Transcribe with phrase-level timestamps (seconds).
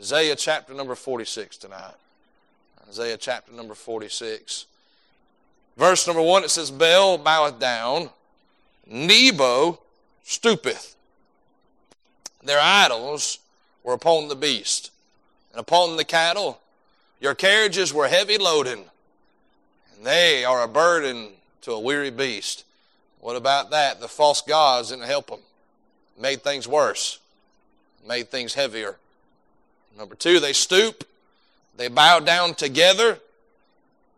[0.00, 1.92] Isaiah chapter number 46 tonight.
[2.88, 4.64] Isaiah chapter number 46.
[5.76, 8.08] Verse number 1, it says, Bel boweth down,
[8.86, 9.78] Nebo
[10.24, 10.94] stoopeth.
[12.42, 13.40] Their idols
[13.84, 14.90] were upon the beast,
[15.52, 16.58] and upon the cattle.
[17.20, 18.86] Your carriages were heavy loading,
[19.94, 21.28] and they are a burden
[21.60, 22.64] to a weary beast.
[23.20, 24.00] What about that?
[24.00, 25.40] The false gods didn't help them.
[26.18, 27.18] Made things worse.
[28.06, 28.96] Made things heavier.
[29.96, 31.04] Number two, they stoop.
[31.76, 33.18] They bow down together.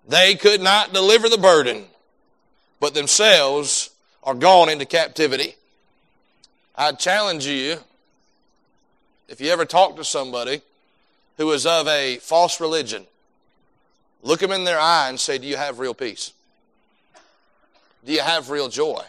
[0.06, 1.84] They could not deliver the burden,
[2.80, 3.90] but themselves
[4.24, 5.54] are gone into captivity.
[6.74, 7.78] I challenge you,
[9.28, 10.62] if you ever talk to somebody
[11.36, 13.06] who is of a false religion,
[14.22, 16.32] look them in their eye and say, Do you have real peace?
[18.04, 19.02] Do you have real joy?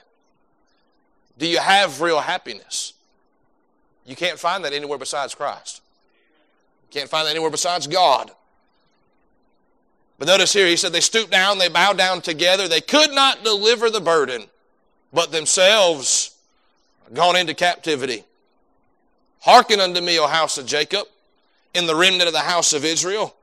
[1.38, 2.94] Do you have real happiness?
[4.06, 5.82] You can't find that anywhere besides Christ.
[6.94, 8.30] Can't find that anywhere besides God.
[10.20, 12.68] But notice here, he said, They stooped down, they bowed down together.
[12.68, 14.44] They could not deliver the burden,
[15.12, 16.36] but themselves
[17.12, 18.24] gone into captivity.
[19.40, 21.08] Hearken unto me, O house of Jacob,
[21.74, 23.36] in the remnant of the house of Israel,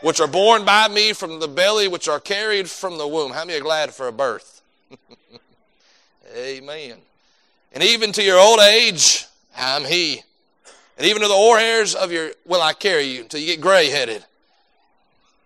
[0.00, 3.32] which are born by me from the belly, which are carried from the womb.
[3.32, 4.62] How many are glad for a birth?
[6.36, 6.98] Amen.
[7.72, 10.22] And even to your old age, I'm He.
[10.98, 13.60] And even to the hoar hairs of your, will I carry you until you get
[13.60, 14.24] gray headed.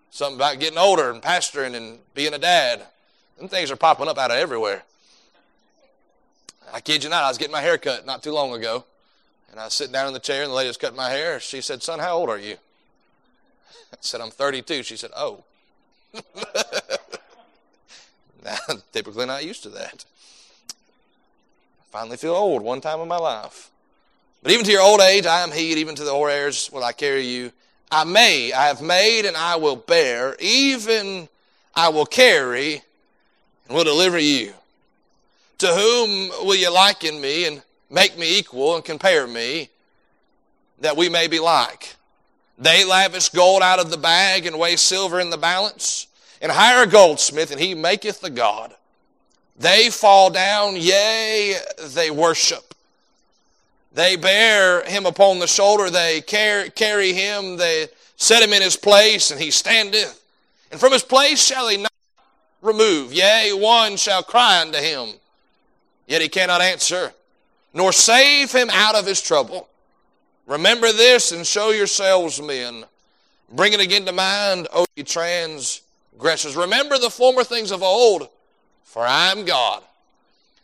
[0.09, 2.81] Something about getting older and pastoring and being a dad.
[3.37, 4.83] Them things are popping up out of everywhere.
[6.73, 8.83] I kid you not, I was getting my hair cut not too long ago.
[9.51, 11.39] And I was sitting down in the chair and the lady was cutting my hair.
[11.39, 12.55] She said, Son, how old are you?
[13.91, 14.81] I said, I'm 32.
[14.81, 15.43] She said, Oh.
[18.67, 20.05] I'm typically not used to that.
[20.69, 23.69] I finally feel old one time in my life.
[24.43, 26.83] But even to your old age, I am he, even to the hoar hairs will
[26.83, 27.51] I carry you.
[27.89, 31.29] I may, I have made, and I will bear, even
[31.73, 32.81] I will carry,
[33.67, 34.53] and will deliver you.
[35.59, 39.69] To whom will you liken me, and make me equal, and compare me,
[40.81, 41.95] that we may be like?
[42.59, 46.07] They lavish gold out of the bag, and weigh silver in the balance
[46.43, 48.75] and hire a goldsmith, and he maketh the god.
[49.57, 51.55] They fall down, yea,
[51.95, 52.72] they worship.
[53.93, 59.29] They bear him upon the shoulder, they carry him, they set him in his place,
[59.29, 60.19] and he standeth.
[60.71, 61.91] And from his place shall he not
[62.61, 63.13] remove.
[63.13, 65.09] Yea, one shall cry unto him,
[66.07, 67.13] yet he cannot answer,
[67.73, 69.67] nor save him out of his trouble.
[70.47, 72.85] Remember this and show yourselves men.
[73.51, 76.55] Bring it again to mind, O ye transgressors.
[76.55, 78.27] Remember the former things of old,
[78.83, 79.83] for I am God.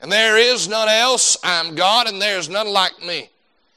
[0.01, 1.37] And there is none else.
[1.43, 3.29] I am God, and there is none like me.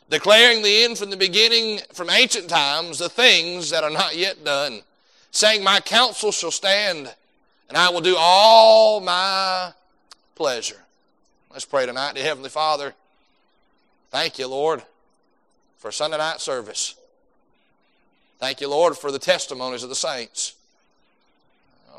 [0.08, 4.44] Declaring the end from the beginning, from ancient times, the things that are not yet
[4.44, 4.82] done.
[5.30, 7.12] Saying, My counsel shall stand,
[7.68, 9.72] and I will do all my
[10.34, 10.80] pleasure.
[11.50, 12.14] Let's pray tonight.
[12.14, 12.94] Dear Heavenly Father,
[14.10, 14.82] thank you, Lord,
[15.78, 16.94] for Sunday night service.
[18.38, 20.54] Thank you, Lord, for the testimonies of the saints.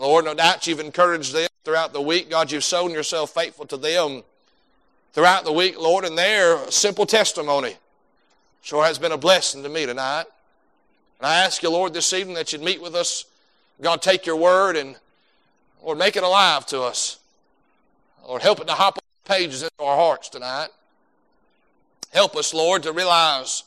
[0.04, 2.30] Lord, no doubt you've encouraged them throughout the week.
[2.30, 4.24] God, you've shown yourself faithful to them
[5.14, 7.78] throughout the week, Lord, and their simple testimony
[8.62, 10.26] sure has been a blessing to me tonight.
[11.20, 13.24] And I ask you, Lord, this evening that you'd meet with us.
[13.80, 14.98] God, take your word and,
[15.82, 17.18] Lord, make it alive to us.
[18.28, 20.68] Lord, help it to hop on the pages into our hearts tonight.
[22.12, 23.64] Help us, Lord, to realize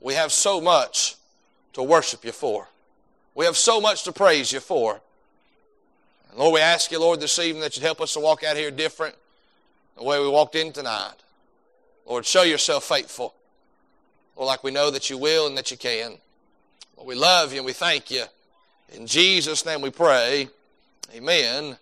[0.00, 1.14] we have so much
[1.74, 2.66] to worship you for.
[3.36, 5.00] We have so much to praise you for.
[6.36, 8.70] Lord, we ask you, Lord, this evening that you'd help us to walk out here
[8.70, 9.14] different
[9.96, 11.14] the way we walked in tonight.
[12.06, 13.34] Lord, show yourself faithful.
[14.36, 16.18] Lord, like we know that you will and that you can.
[16.96, 18.24] Lord, we love you and we thank you.
[18.92, 20.50] In Jesus' name we pray.
[21.14, 21.76] Amen.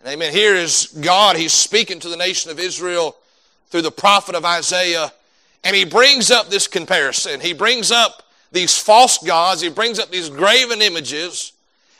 [0.00, 0.32] And amen.
[0.32, 1.36] Here is God.
[1.36, 3.14] He's speaking to the nation of Israel
[3.68, 5.12] through the prophet of Isaiah.
[5.62, 7.40] And he brings up this comparison.
[7.40, 9.60] He brings up these false gods.
[9.60, 11.52] He brings up these graven images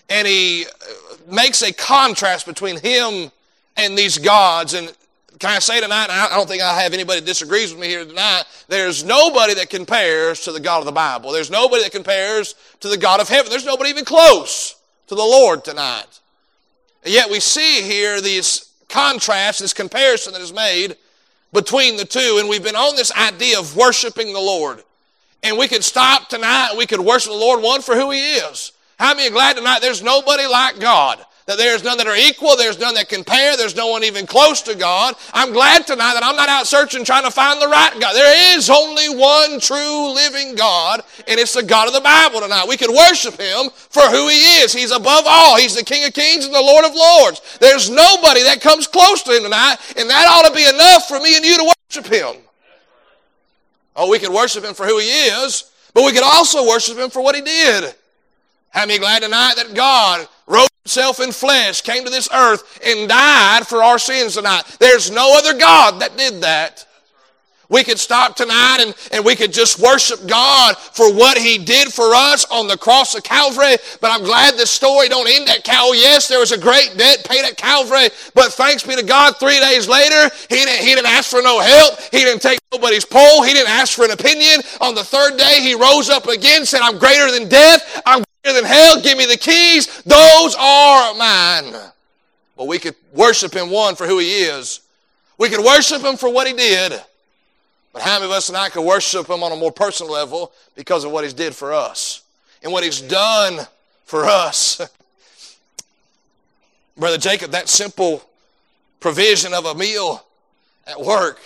[0.09, 3.31] and he uh, makes a contrast between him
[3.77, 4.75] and these gods.
[4.75, 4.93] And
[5.39, 8.05] can I say tonight, I don't think I have anybody that disagrees with me here
[8.05, 8.45] tonight.
[8.69, 11.33] There's nobody that compares to the God of the Bible.
[11.33, 13.51] There's nobody that compares to the God of heaven.
[13.51, 14.77] There's nobody even close
[15.09, 16.21] to the Lord tonight.
[17.05, 20.97] And yet we see here these contrasts, this comparison that is made
[21.53, 22.37] between the two.
[22.39, 24.83] And we've been on this idea of worshiping the Lord.
[25.43, 28.73] And we could stop tonight, we could worship the Lord, one, for who He is.
[29.03, 31.19] How many glad tonight there's nobody like God?
[31.47, 34.63] that there's none that are equal, there's none that compare, there's no one even close
[34.63, 35.17] to God.
[35.35, 38.15] I'm glad tonight that I'm not out searching trying to find the right God.
[38.15, 42.69] There is only one true living God, and it's the God of the Bible tonight.
[42.69, 44.73] We can worship Him for who He is.
[44.73, 45.59] He's above all.
[45.59, 47.59] He's the King of Kings and the Lord of Lords.
[47.59, 51.19] There's nobody that comes close to Him tonight, and that ought to be enough for
[51.19, 52.41] me and you to worship Him.
[53.97, 57.11] Oh, we can worship Him for who He is, but we can also worship Him
[57.11, 57.97] for what He did.
[58.73, 63.07] How many glad tonight that God rose himself in flesh, came to this earth, and
[63.07, 64.63] died for our sins tonight?
[64.81, 66.87] There's no other God that did that.
[67.69, 71.91] We could stop tonight and, and we could just worship God for what He did
[71.91, 73.77] for us on the cross of Calvary.
[74.01, 75.99] But I'm glad this story don't end at Calvary.
[76.01, 79.59] Yes, there was a great debt paid at Calvary, but thanks be to God, three
[79.59, 81.99] days later, He didn't, he didn't ask for no help.
[82.11, 83.43] He didn't take nobody's poll.
[83.43, 84.61] He didn't ask for an opinion.
[84.83, 88.03] On the third day, He rose up again, said, I'm greater than death.
[88.05, 89.00] I'm than hell.
[89.00, 90.03] Give me the keys.
[90.03, 91.73] Those are mine.
[92.56, 94.81] Well, we could worship Him, one, for who He is.
[95.39, 97.00] We could worship Him for what He did.
[97.93, 101.05] But how many of us tonight could worship Him on a more personal level because
[101.05, 102.23] of what He's did for us
[102.62, 103.67] and what He's done
[104.05, 104.81] for us?
[106.97, 108.23] Brother Jacob, that simple
[109.00, 110.25] provision of a meal
[110.87, 111.41] at work,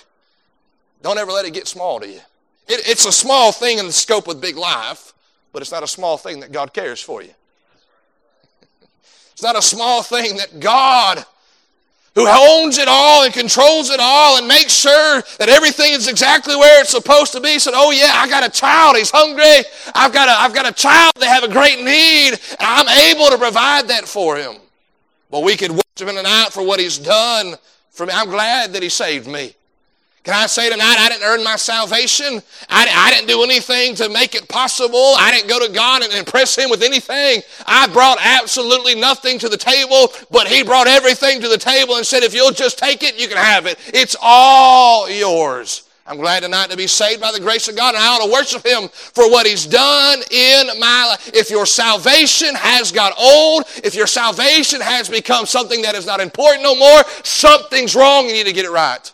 [1.02, 2.20] don't ever let it get small to you.
[2.68, 5.12] It, it's a small thing in the scope of big life,
[5.56, 7.32] but it's not a small thing that God cares for you.
[9.32, 11.24] It's not a small thing that God
[12.14, 16.54] who owns it all and controls it all and makes sure that everything is exactly
[16.56, 17.58] where it's supposed to be.
[17.58, 18.96] Said, "Oh yeah, I got a child.
[18.96, 19.64] He's hungry.
[19.94, 21.14] I've got a I've got a child.
[21.18, 24.56] They have a great need, and I'm able to provide that for him."
[25.30, 27.54] Well, we could worship him tonight for what he's done
[27.92, 28.12] for me.
[28.14, 29.54] I'm glad that he saved me.
[30.26, 32.42] Can I say tonight, I didn't earn my salvation.
[32.68, 35.14] I, I, didn't do anything to make it possible.
[35.16, 37.42] I didn't go to God and impress Him with anything.
[37.64, 42.04] I brought absolutely nothing to the table, but He brought everything to the table and
[42.04, 43.78] said, if you'll just take it, you can have it.
[43.94, 45.88] It's all yours.
[46.08, 48.32] I'm glad tonight to be saved by the grace of God, and I ought to
[48.32, 51.30] worship Him for what He's done in my life.
[51.34, 56.18] If your salvation has got old, if your salvation has become something that is not
[56.18, 59.12] important no more, something's wrong, you need to get it right.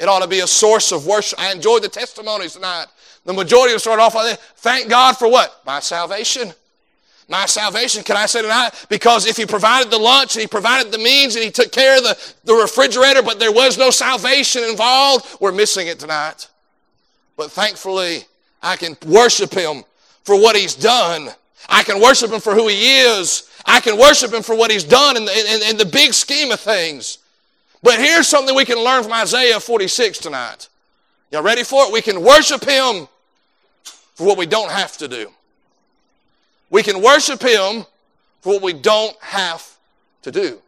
[0.00, 1.38] It ought to be a source of worship.
[1.38, 2.86] I enjoyed the testimonies tonight.
[3.26, 4.40] The majority of start off like that.
[4.56, 5.60] Thank God for what?
[5.66, 6.54] My salvation.
[7.28, 8.70] My salvation, can I say tonight?
[8.88, 11.98] Because if He provided the lunch and He provided the means and He took care
[11.98, 16.48] of the, the refrigerator, but there was no salvation involved, we're missing it tonight.
[17.36, 18.24] But thankfully,
[18.62, 19.84] I can worship Him
[20.24, 21.28] for what He's done.
[21.68, 23.50] I can worship Him for who He is.
[23.66, 26.50] I can worship Him for what He's done in the, in, in the big scheme
[26.50, 27.18] of things.
[27.82, 30.68] But here's something we can learn from Isaiah 46 tonight.
[31.30, 31.92] Y'all ready for it?
[31.92, 33.08] We can worship Him
[34.14, 35.30] for what we don't have to do.
[36.68, 37.86] We can worship Him
[38.40, 39.66] for what we don't have
[40.22, 40.60] to do.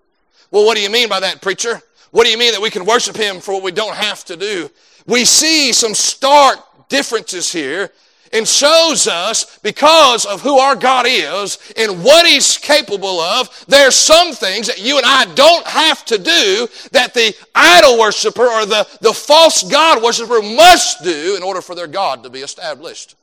[0.50, 1.80] Well, what do you mean by that, preacher?
[2.12, 4.36] What do you mean that we can worship Him for what we don't have to
[4.36, 4.70] do?
[5.06, 7.90] We see some stark differences here
[8.32, 13.94] and shows us because of who our God is and what He's capable of, there's
[13.94, 18.64] some things that you and I don't have to do that the idol worshiper or
[18.64, 23.16] the, the false God worshiper must do in order for their God to be established.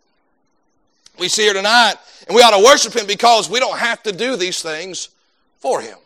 [1.17, 1.95] We see here tonight,
[2.27, 5.09] and we ought to worship Him because we don't have to do these things
[5.59, 5.97] for Him.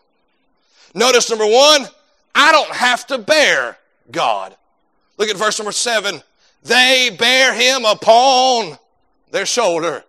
[0.94, 1.86] Notice number one,
[2.34, 3.78] I don't have to bear
[4.10, 4.56] God.
[5.18, 6.22] Look at verse number seven.
[6.64, 8.78] They bear Him upon
[9.34, 10.04] their shoulder.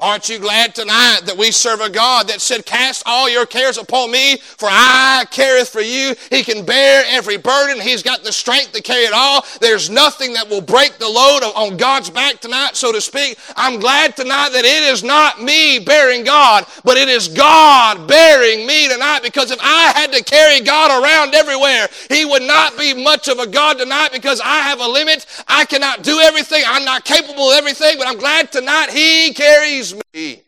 [0.00, 3.78] Aren't you glad tonight that we serve a God that said, Cast all your cares
[3.78, 6.14] upon me, for I careth for you.
[6.30, 7.80] He can bear every burden.
[7.80, 9.44] He's got the strength to carry it all.
[9.60, 13.40] There's nothing that will break the load on God's back tonight, so to speak.
[13.56, 18.68] I'm glad tonight that it is not me bearing God, but it is God bearing
[18.68, 22.94] me tonight, because if I had to carry God around everywhere, He would not be
[22.94, 25.26] much of a God tonight because I have a limit.
[25.48, 26.62] I cannot do everything.
[26.64, 30.42] I'm not capable of everything, but I'm glad tonight He carries me.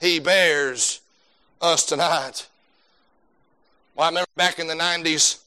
[0.00, 1.00] He bears
[1.60, 2.46] us tonight.
[3.94, 5.40] Well, I remember back in the 90s,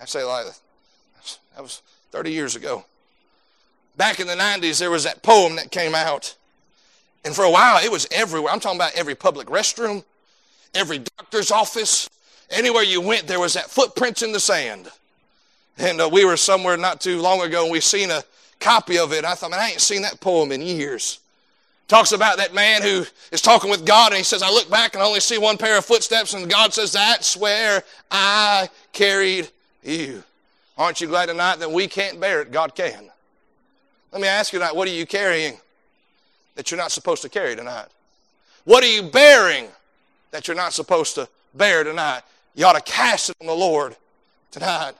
[0.00, 0.46] I say like
[1.54, 2.84] that was 30 years ago.
[3.96, 6.34] Back in the 90s, there was that poem that came out.
[7.24, 8.52] And for a while, it was everywhere.
[8.52, 10.04] I'm talking about every public restroom,
[10.74, 12.08] every doctor's office,
[12.50, 14.90] anywhere you went, there was that footprints in the sand.
[15.78, 18.22] And uh, we were somewhere not too long ago, and we seen a
[18.58, 19.24] copy of it.
[19.24, 21.19] I thought, man, I ain't seen that poem in years.
[21.90, 24.94] Talks about that man who is talking with God and he says, I look back
[24.94, 29.50] and only see one pair of footsteps, and God says, That's where I carried
[29.82, 30.22] you.
[30.78, 32.52] Aren't you glad tonight that we can't bear it?
[32.52, 33.10] God can.
[34.12, 35.58] Let me ask you tonight, what are you carrying
[36.54, 37.88] that you're not supposed to carry tonight?
[38.64, 39.66] What are you bearing
[40.30, 42.22] that you're not supposed to bear tonight.
[42.54, 43.96] You ought to cast it on the Lord
[44.50, 44.92] tonight.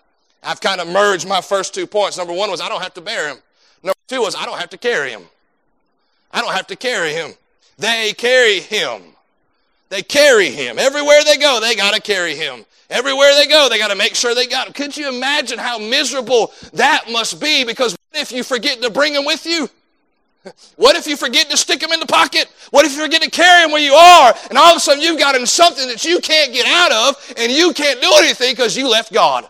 [0.43, 2.17] I've kind of merged my first two points.
[2.17, 3.39] Number one was I don't have to bear him.
[3.83, 5.23] Number two was I don't have to carry him.
[6.33, 7.33] I don't have to carry him.
[7.79, 9.03] They carry him.
[9.89, 10.79] They carry him.
[10.79, 12.65] Everywhere they go, they got to carry him.
[12.89, 14.73] Everywhere they go, they got to make sure they got him.
[14.73, 17.65] Could you imagine how miserable that must be?
[17.65, 19.69] Because what if you forget to bring him with you?
[20.77, 22.47] What if you forget to stick him in the pocket?
[22.71, 24.35] What if you forget to carry him where you are?
[24.49, 27.35] And all of a sudden you've got him something that you can't get out of
[27.37, 29.49] and you can't do anything because you left God.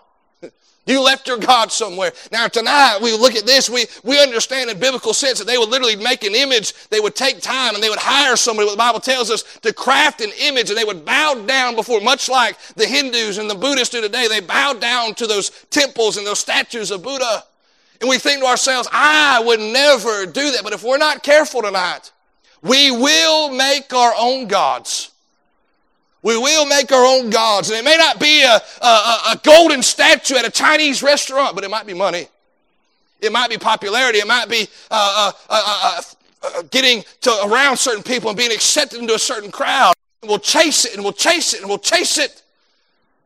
[0.90, 2.12] You left your God somewhere.
[2.32, 5.68] Now tonight we look at this, we, we understand in biblical sense that they would
[5.68, 8.76] literally make an image, they would take time and they would hire somebody, what the
[8.76, 12.58] Bible tells us, to craft an image and they would bow down before, much like
[12.74, 16.40] the Hindus and the Buddhists do today, they bow down to those temples and those
[16.40, 17.44] statues of Buddha.
[18.00, 20.62] And we think to ourselves, I would never do that.
[20.64, 22.10] But if we're not careful tonight,
[22.62, 25.09] we will make our own gods.
[26.22, 27.70] We will make our own gods.
[27.70, 31.64] And it may not be a, a, a, golden statue at a Chinese restaurant, but
[31.64, 32.26] it might be money.
[33.20, 34.18] It might be popularity.
[34.18, 36.02] It might be uh, uh, uh,
[36.42, 39.94] uh, getting to around certain people and being accepted into a certain crowd.
[40.22, 42.42] And we'll chase it and we'll chase it and we'll chase it.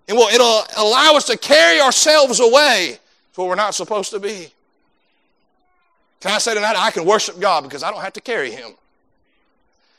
[0.08, 2.98] And we'll, it'll allow us to carry ourselves away
[3.34, 4.52] to where we're not supposed to be.
[6.20, 8.72] Can I say tonight, I can worship God because I don't have to carry Him.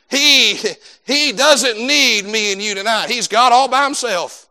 [0.10, 0.58] He,
[1.04, 3.10] he doesn't need me and you tonight.
[3.10, 4.46] He's God all by himself.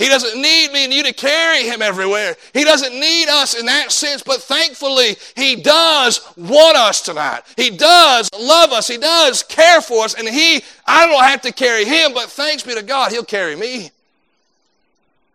[0.00, 2.34] He doesn't need me and you to carry him everywhere.
[2.54, 7.42] He doesn't need us in that sense, but thankfully, he does want us tonight.
[7.54, 8.88] He does love us.
[8.88, 10.14] He does care for us.
[10.14, 13.54] And he, I don't have to carry him, but thanks be to God, he'll carry
[13.56, 13.90] me.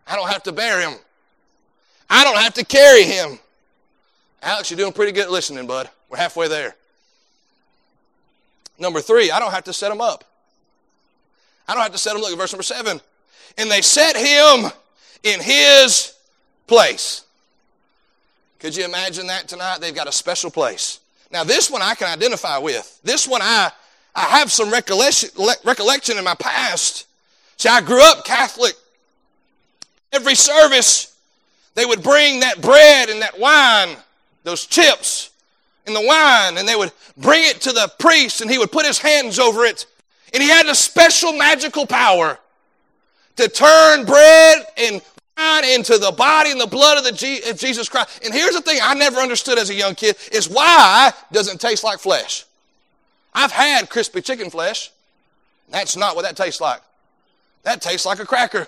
[0.08, 0.98] I don't have to bear him.
[2.10, 3.38] I don't have to carry him.
[4.42, 5.92] Alex, you're doing pretty good listening, bud.
[6.10, 6.76] We're halfway there.
[8.77, 10.24] Number three, I don't have to set them up.
[11.67, 12.22] I don't have to set them.
[12.22, 13.01] Look at verse number seven.
[13.58, 14.72] And they set him
[15.24, 16.13] in his
[16.67, 17.24] place.
[18.60, 19.79] Could you imagine that tonight?
[19.79, 21.00] They've got a special place.
[21.32, 23.00] Now, this one I can identify with.
[23.03, 23.72] This one I,
[24.13, 25.29] I have some recollection,
[25.63, 27.08] recollection in my past.
[27.58, 28.74] See, I grew up Catholic.
[30.12, 31.17] Every service,
[31.74, 33.98] they would bring that bread and that wine,
[34.44, 35.32] those chips,
[35.86, 38.86] in the wine and they would bring it to the priest and he would put
[38.86, 39.86] his hands over it.
[40.34, 42.39] And he had a special magical power
[43.38, 45.01] to turn bread and
[45.38, 48.22] wine into the body and the blood of, the of Jesus Christ.
[48.24, 51.84] And here's the thing I never understood as a young kid is why doesn't taste
[51.84, 52.46] like flesh?
[53.34, 54.92] I've had crispy chicken flesh.
[55.70, 56.82] That's not what that tastes like.
[57.63, 58.68] That tastes like a cracker.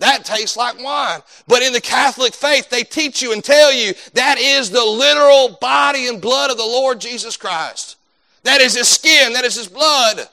[0.00, 1.20] That tastes like wine.
[1.46, 5.58] But in the Catholic faith, they teach you and tell you that is the literal
[5.60, 7.96] body and blood of the Lord Jesus Christ.
[8.42, 10.26] That is his skin, that is his blood.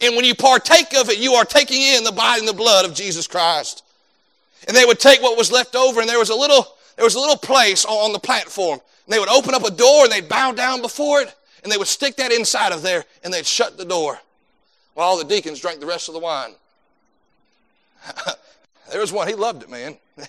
[0.00, 2.86] And when you partake of it, you are taking in the body and the blood
[2.86, 3.84] of Jesus Christ.
[4.66, 7.14] And they would take what was left over, and there was a little, there was
[7.14, 8.80] a little place on the platform.
[9.04, 11.76] And they would open up a door and they'd bow down before it, and they
[11.76, 14.18] would stick that inside of there, and they'd shut the door
[14.94, 16.52] while all the deacons drank the rest of the wine.
[18.90, 19.96] There was one, he loved it, man.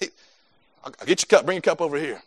[0.84, 2.22] I'll get your cup, bring your cup over here.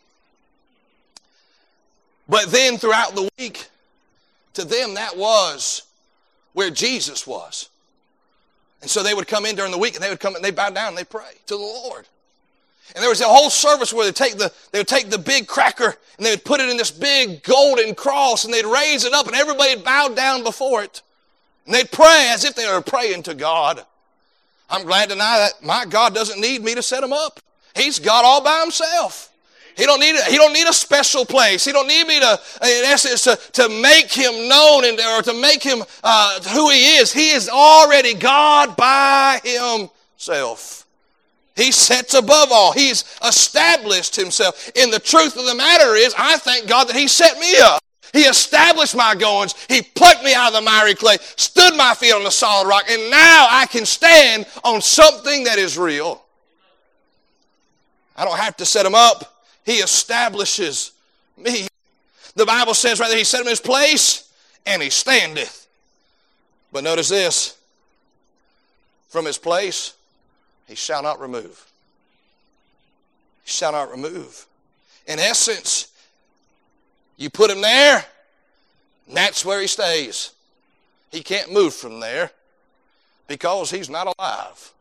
[2.27, 3.67] But then throughout the week,
[4.53, 5.83] to them, that was
[6.53, 7.69] where Jesus was.
[8.81, 10.51] And so they would come in during the week and they would come and they
[10.51, 12.07] bow down and they pray to the Lord.
[12.93, 15.47] And there was a whole service where they take the they would take the big
[15.47, 19.13] cracker and they would put it in this big golden cross and they'd raise it
[19.13, 21.01] up and everybody would bow down before it.
[21.65, 23.85] And they'd pray as if they were praying to God.
[24.69, 27.39] I'm glad to know that my God doesn't need me to set him up.
[27.75, 29.31] He's God all by himself.
[29.75, 31.65] He don't need he don't need a special place.
[31.65, 35.33] He don't need me to, in essence, to, to make him known and, or to
[35.33, 37.11] make him uh, who he is.
[37.11, 40.85] He is already God by himself.
[41.55, 42.71] He sets above all.
[42.71, 44.71] He's established himself.
[44.75, 47.81] And the truth of the matter is, I thank God that he set me up.
[48.15, 49.55] He established my goings.
[49.67, 52.85] He plucked me out of the miry clay, stood my feet on the solid rock,
[52.89, 56.23] and now I can stand on something that is real.
[58.15, 59.43] I don't have to set him up.
[59.65, 60.93] He establishes
[61.35, 61.67] me.
[62.35, 64.31] The Bible says rather He set him in his place,
[64.65, 65.67] and he standeth.
[66.71, 67.57] But notice this
[69.09, 69.93] from his place,
[70.67, 71.65] he shall not remove.
[73.43, 74.45] He shall not remove.
[75.05, 75.89] In essence,
[77.17, 78.05] you put him there,
[79.07, 80.31] and that's where he stays.
[81.11, 82.31] He can't move from there
[83.27, 84.71] because he's not alive.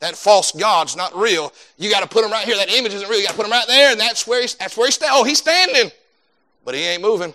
[0.00, 1.52] That false God's not real.
[1.76, 2.56] You got to put him right here.
[2.56, 3.18] That image isn't real.
[3.18, 5.18] You got to put him right there, and that's where he's, that's where he's standing.
[5.18, 5.90] Oh, he's standing,
[6.64, 7.34] but he ain't moving.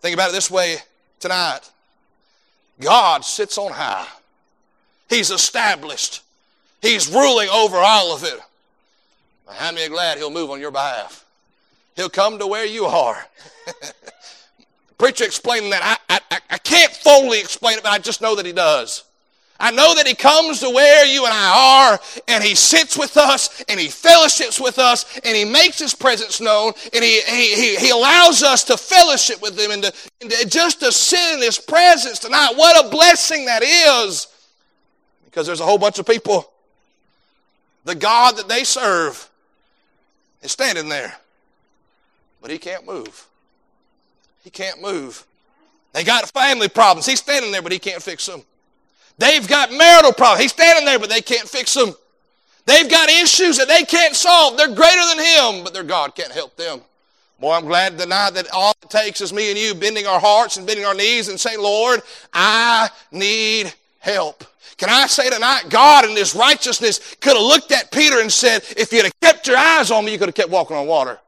[0.00, 0.78] Think about it this way
[1.20, 1.60] tonight.
[2.80, 4.06] God sits on high.
[5.08, 6.22] He's established.
[6.82, 8.38] He's ruling over all of it.
[9.48, 11.25] How many are glad He'll move on your behalf?
[11.96, 13.26] He'll come to where you are.
[14.98, 15.98] Preacher explaining that.
[16.08, 19.04] I, I, I can't fully explain it, but I just know that He does.
[19.58, 23.16] I know that He comes to where you and I are, and He sits with
[23.16, 27.76] us, and He fellowships with us, and He makes His presence known, and He, he,
[27.76, 31.40] he, allows us to fellowship with Him and, to, and to, just to sit in
[31.40, 32.52] His presence tonight.
[32.56, 34.28] What a blessing that is!
[35.24, 36.50] Because there's a whole bunch of people.
[37.84, 39.30] The God that they serve
[40.42, 41.14] is standing there,
[42.46, 43.26] but He can't move.
[44.44, 45.26] He can't move.
[45.92, 47.04] They got family problems.
[47.04, 48.40] He's standing there, but He can't fix them.
[49.18, 50.42] They've got marital problems.
[50.42, 51.92] He's standing there, but they can't fix them.
[52.64, 54.56] They've got issues that they can't solve.
[54.56, 56.82] They're greater than Him, but their God can't help them.
[57.40, 60.56] Boy, I'm glad tonight that all it takes is me and you bending our hearts
[60.56, 62.00] and bending our knees and saying, Lord,
[62.32, 64.44] I need help.
[64.76, 68.62] Can I say tonight, God in His righteousness could have looked at Peter and said,
[68.76, 71.18] if you'd have kept your eyes on me, you could have kept walking on water.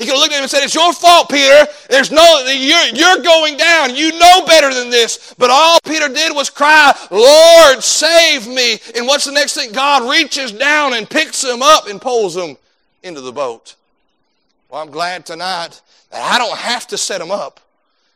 [0.00, 1.66] He could have looked at him and said, It's your fault, Peter.
[1.90, 3.94] There's no, you're, you're going down.
[3.94, 5.34] You know better than this.
[5.36, 8.78] But all Peter did was cry, Lord, save me.
[8.96, 9.72] And what's the next thing?
[9.72, 12.56] God reaches down and picks him up and pulls him
[13.02, 13.74] into the boat.
[14.70, 17.60] Well, I'm glad tonight that I don't have to set him up.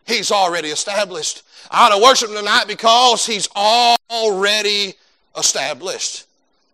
[0.06, 1.42] He's already established.
[1.70, 4.94] I ought to worship him tonight because he's already
[5.36, 6.24] established.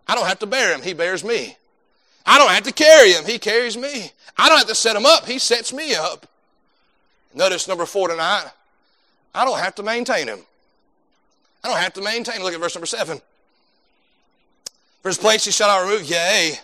[0.07, 0.83] I don't have to bear him.
[0.83, 1.57] He bears me.
[2.27, 3.25] I don't have to carry him.
[3.25, 4.12] He carries me.
[4.37, 5.27] I don't have to set him up.
[5.27, 6.27] He sets me up.
[7.35, 8.47] Notice number four tonight.
[9.35, 10.41] I don't have to maintain him.
[11.62, 12.43] I don't have to maintain.
[12.43, 13.21] Look at verse number seven.
[15.03, 16.59] For his place he shall not remove, yea,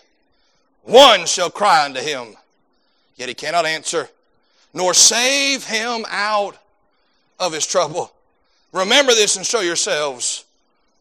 [0.83, 2.35] one shall cry unto him,
[3.15, 4.09] yet he cannot answer,
[4.73, 6.57] nor save him out
[7.39, 8.11] of his trouble.
[8.73, 10.45] Remember this and show yourselves.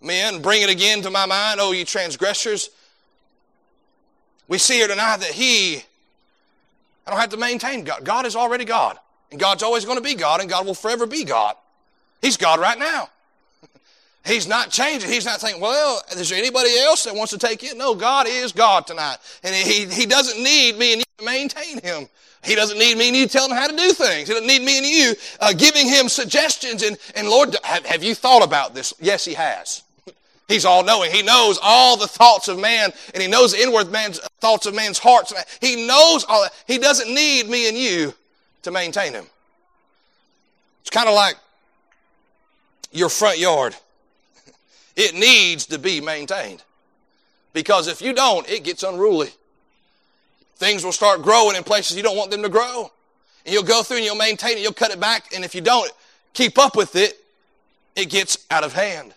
[0.00, 2.70] Men, bring it again to my mind, O ye transgressors.
[4.48, 5.76] We see here tonight that He,
[7.06, 8.04] I don't have to maintain God.
[8.04, 8.98] God is already God.
[9.30, 11.56] And God's always going to be God, and God will forever be God.
[12.22, 13.08] He's God right now.
[14.24, 15.10] He's not changing.
[15.10, 17.76] He's not saying, well, is there anybody else that wants to take it?
[17.76, 19.16] No, God is God tonight.
[19.42, 22.08] And He, he doesn't need me and you to maintain Him.
[22.44, 24.28] He doesn't need me and you to tell Him how to do things.
[24.28, 26.82] He doesn't need me and you uh, giving Him suggestions.
[26.84, 28.94] And, and Lord, have, have you thought about this?
[29.00, 29.82] Yes, He has.
[30.48, 31.10] He's all knowing.
[31.10, 34.74] He knows all the thoughts of man, and he knows the inward man's thoughts of
[34.74, 35.32] man's hearts.
[35.60, 36.52] He knows all that.
[36.66, 38.14] He doesn't need me and you
[38.62, 39.26] to maintain him.
[40.82, 41.36] It's kind of like
[42.92, 43.74] your front yard.
[44.96, 46.62] It needs to be maintained.
[47.52, 49.28] Because if you don't, it gets unruly.
[50.56, 52.90] Things will start growing in places you don't want them to grow.
[53.44, 55.60] And you'll go through and you'll maintain it, you'll cut it back, and if you
[55.60, 55.92] don't
[56.32, 57.22] keep up with it,
[57.94, 59.12] it gets out of hand.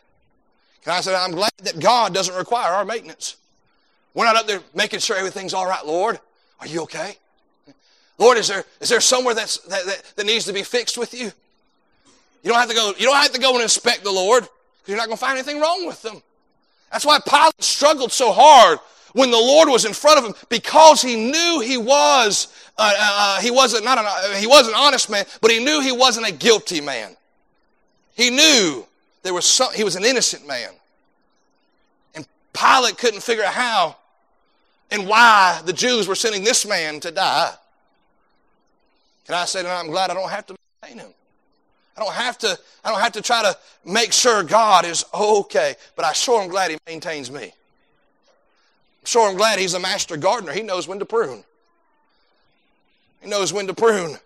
[0.89, 3.35] And I said, I'm glad that God doesn't require our maintenance.
[4.15, 6.19] We're not up there making sure everything's all right, Lord.
[6.59, 7.15] Are you okay?
[8.17, 11.13] Lord, is there, is there somewhere that's, that, that, that needs to be fixed with
[11.13, 11.25] you?
[12.41, 14.87] You don't have to go, you don't have to go and inspect the Lord because
[14.87, 16.23] you're not going to find anything wrong with them.
[16.91, 18.79] That's why Pilate struggled so hard
[19.13, 22.47] when the Lord was in front of him because he knew he was,
[22.79, 25.81] uh, uh, uh he wasn't, not an, he was an honest man, but he knew
[25.81, 27.15] he wasn't a guilty man.
[28.15, 28.87] He knew
[29.21, 30.71] there was some, he was an innocent man.
[32.53, 33.95] And Pilate couldn't figure out how
[34.91, 37.53] and why the Jews were sending this man to die.
[39.25, 41.13] Can I tonight, I'm glad I don't have to maintain him.
[41.95, 45.75] I don't have to, I don't have to try to make sure God is okay,
[45.95, 47.43] but I sure am glad he maintains me.
[47.43, 50.53] I'm sure I'm glad he's a master gardener.
[50.53, 51.43] He knows when to prune.
[53.21, 54.17] He knows when to prune.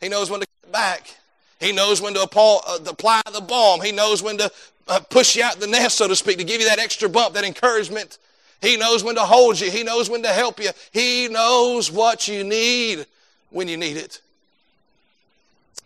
[0.00, 1.14] He knows when to cut back.
[1.60, 3.80] He knows when to uh, apply the balm.
[3.80, 4.50] He knows when to
[4.86, 7.34] Uh, push you out the nest, so to speak, to give you that extra bump,
[7.34, 8.18] that encouragement.
[8.60, 9.70] He knows when to hold you.
[9.70, 10.70] He knows when to help you.
[10.92, 13.06] He knows what you need
[13.50, 14.20] when you need it.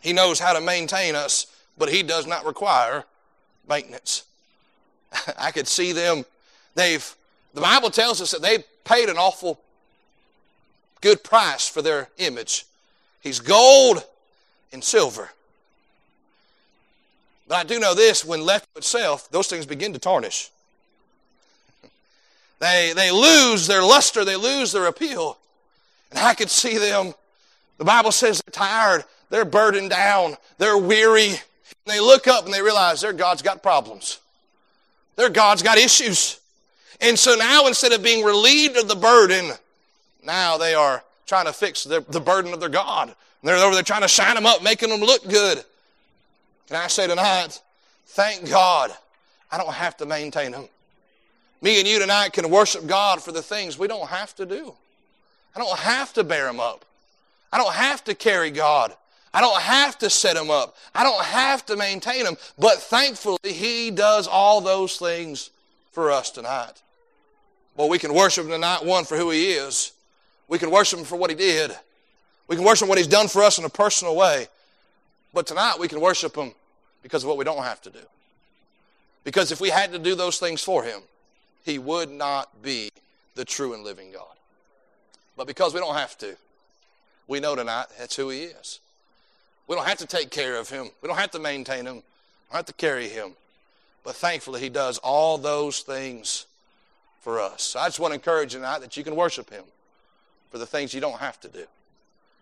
[0.01, 3.05] He knows how to maintain us, but He does not require
[3.69, 4.25] maintenance.
[5.39, 6.25] I could see them.
[6.75, 7.15] They've,
[7.55, 9.61] the Bible tells us that they paid an awful
[11.01, 12.65] good price for their image.
[13.21, 14.05] He's gold
[14.73, 15.31] and silver.
[17.49, 20.51] But I do know this when left to itself, those things begin to tarnish.
[22.61, 25.39] They, they lose their luster, they lose their appeal.
[26.11, 27.15] And I could see them.
[27.77, 31.29] The Bible says they're tired, they're burdened down, they're weary.
[31.29, 31.39] And
[31.87, 34.19] they look up and they realize their God's got problems.
[35.15, 36.41] Their God's got issues.
[37.01, 39.53] And so now instead of being relieved of the burden,
[40.25, 43.07] now they are trying to fix the, the burden of their God.
[43.07, 43.15] And
[43.49, 45.63] they're over there trying to shine them up, making them look good.
[46.69, 47.61] Can I say tonight
[48.09, 48.91] Thank God
[49.53, 50.65] I don't have to maintain them.
[51.61, 54.75] Me and you tonight can worship God for the things we don't have to do.
[55.55, 56.85] I don't have to bear them up.
[57.53, 58.95] I don't have to carry God.
[59.33, 60.77] I don't have to set him up.
[60.95, 62.37] I don't have to maintain him.
[62.59, 65.51] But thankfully, He does all those things
[65.93, 66.83] for us tonight.
[67.77, 69.93] Well, we can worship Him tonight, one, for who He is.
[70.49, 71.73] We can worship Him for what He did.
[72.47, 74.49] We can worship what He's done for us in a personal way.
[75.35, 76.53] But tonight, we can worship Him
[77.03, 78.01] because of what we don't have to do.
[79.25, 81.01] Because if we had to do those things for Him,
[81.65, 82.91] He would not be
[83.35, 84.25] the true and living God.
[85.37, 86.37] But because we don't have to,
[87.27, 88.81] we know tonight that's who He is.
[89.67, 92.03] We don't have to take care of Him, we don't have to maintain Him, we
[92.51, 93.33] don't have to carry Him.
[94.05, 96.47] But thankfully, He does all those things
[97.21, 97.63] for us.
[97.63, 99.65] So I just want to encourage you tonight that you can worship Him
[100.51, 101.65] for the things you don't have to do,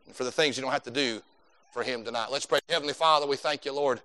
[0.07, 1.21] and for the things you don't have to do
[1.73, 2.29] for Him tonight.
[2.31, 2.61] Let's pray.
[2.69, 4.01] Heavenly Father, we thank you, Lord.